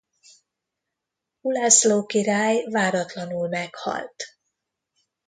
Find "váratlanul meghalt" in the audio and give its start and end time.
2.71-4.23